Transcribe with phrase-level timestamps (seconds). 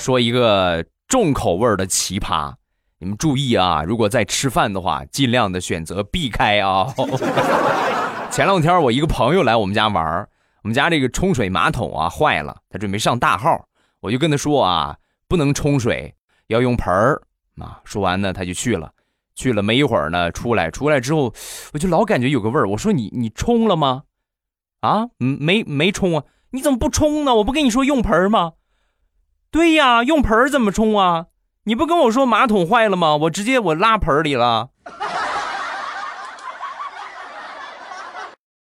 [0.00, 2.54] 说一个重口味的奇葩，
[2.98, 3.84] 你们注意啊！
[3.84, 6.86] 如果在吃饭的话，尽量的选择避开啊。
[8.32, 10.26] 前两天我一个朋友来我们家玩
[10.62, 13.68] 我们家这个冲水马桶啊坏了，他准备上大号，
[14.00, 14.96] 我就跟他说啊，
[15.28, 16.14] 不能冲水，
[16.46, 17.20] 要用盆儿
[17.58, 17.80] 啊。
[17.84, 18.90] 说完呢，他就去了，
[19.34, 21.34] 去了没一会儿呢，出来，出来之后，
[21.74, 22.66] 我就老感觉有个味儿。
[22.70, 24.04] 我说你你冲了吗？
[24.80, 26.24] 啊，没没冲啊？
[26.52, 27.34] 你怎么不冲呢？
[27.34, 28.52] 我不跟你说用盆吗？
[29.50, 31.26] 对呀，用盆儿怎么冲啊？
[31.64, 33.16] 你不跟我说马桶坏了吗？
[33.16, 34.70] 我直接我拉盆里了。